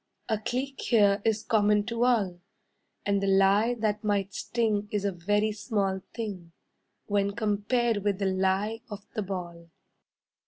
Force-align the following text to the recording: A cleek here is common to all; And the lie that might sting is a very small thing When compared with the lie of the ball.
A 0.29 0.39
cleek 0.39 0.81
here 0.81 1.21
is 1.23 1.43
common 1.43 1.83
to 1.85 2.05
all; 2.05 2.39
And 3.05 3.21
the 3.21 3.27
lie 3.27 3.75
that 3.75 4.03
might 4.03 4.33
sting 4.33 4.87
is 4.91 5.05
a 5.05 5.11
very 5.11 5.51
small 5.51 6.01
thing 6.15 6.53
When 7.05 7.33
compared 7.35 7.97
with 7.97 8.17
the 8.17 8.25
lie 8.25 8.81
of 8.89 9.05
the 9.13 9.21
ball. 9.21 9.69